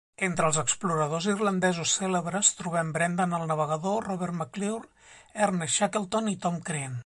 Entre 0.25 0.47
els 0.51 0.55
exploradors 0.59 1.27
irlandesos 1.33 1.91
cèlebres 1.99 2.49
trobem 2.61 2.89
Brendan 2.97 3.37
El 3.41 3.45
Navegador, 3.53 4.01
Robert 4.09 4.39
McClure, 4.39 5.09
Ernest 5.49 5.77
Shackleton 5.81 6.35
i 6.37 6.39
Tom 6.47 6.63
Crean. 6.71 6.99